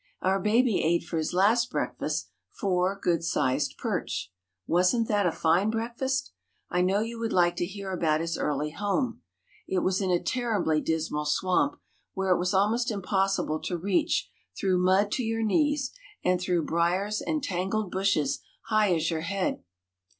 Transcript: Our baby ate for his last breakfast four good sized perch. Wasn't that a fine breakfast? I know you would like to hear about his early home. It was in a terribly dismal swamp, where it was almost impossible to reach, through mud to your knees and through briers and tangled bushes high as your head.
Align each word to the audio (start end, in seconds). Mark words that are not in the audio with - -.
Our 0.23 0.39
baby 0.39 0.83
ate 0.83 1.03
for 1.03 1.17
his 1.19 1.31
last 1.31 1.69
breakfast 1.69 2.31
four 2.49 2.97
good 2.99 3.23
sized 3.23 3.77
perch. 3.77 4.31
Wasn't 4.65 5.07
that 5.09 5.27
a 5.27 5.31
fine 5.31 5.69
breakfast? 5.69 6.31
I 6.71 6.81
know 6.81 7.01
you 7.01 7.19
would 7.19 7.31
like 7.31 7.55
to 7.57 7.67
hear 7.67 7.91
about 7.91 8.19
his 8.19 8.35
early 8.35 8.71
home. 8.71 9.21
It 9.67 9.83
was 9.83 10.01
in 10.01 10.09
a 10.09 10.19
terribly 10.19 10.81
dismal 10.81 11.25
swamp, 11.25 11.77
where 12.15 12.31
it 12.31 12.39
was 12.39 12.51
almost 12.55 12.89
impossible 12.89 13.59
to 13.59 13.77
reach, 13.77 14.31
through 14.57 14.79
mud 14.83 15.11
to 15.11 15.23
your 15.23 15.43
knees 15.43 15.91
and 16.25 16.41
through 16.41 16.65
briers 16.65 17.21
and 17.21 17.43
tangled 17.43 17.91
bushes 17.91 18.39
high 18.69 18.95
as 18.95 19.11
your 19.11 19.21
head. 19.21 19.63